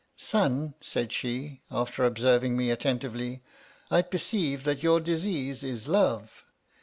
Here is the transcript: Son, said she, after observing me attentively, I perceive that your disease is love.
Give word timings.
Son, 0.17 0.73
said 0.81 1.13
she, 1.13 1.61
after 1.69 2.03
observing 2.05 2.57
me 2.57 2.71
attentively, 2.71 3.43
I 3.91 4.01
perceive 4.01 4.63
that 4.63 4.81
your 4.81 4.99
disease 4.99 5.63
is 5.63 5.87
love. 5.87 6.43